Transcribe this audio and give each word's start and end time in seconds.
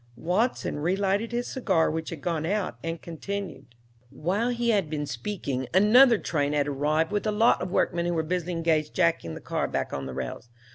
'"Watson 0.33 0.79
relighted 0.79 1.31
his 1.31 1.45
cigar, 1.47 1.91
which 1.91 2.09
had 2.09 2.21
gone 2.21 2.43
out, 2.43 2.79
and 2.83 2.99
continued 2.99 3.75
"While 4.09 4.49
he 4.49 4.69
had 4.71 4.89
been 4.89 5.05
speaking 5.05 5.67
another 5.75 6.17
train 6.17 6.53
had 6.53 6.67
arrived 6.67 7.11
with 7.11 7.27
a 7.27 7.31
lot 7.31 7.61
of 7.61 7.69
workmen 7.69 8.07
who 8.07 8.15
were 8.15 8.23
busily 8.23 8.53
engaged 8.53 8.95
jacking 8.95 9.35
the 9.35 9.41
car 9.41 9.67
back 9.67 9.93
on 9.93 10.07
the 10.07 10.15
rails. 10.15 10.49